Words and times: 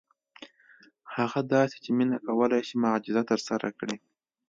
هغه 1.15 1.39
داسې 1.55 1.77
چې 1.83 1.89
مينه 1.97 2.17
کولی 2.27 2.61
شي 2.67 2.75
معجزه 2.83 3.23
ترسره 3.31 3.69
کړي. 3.79 3.97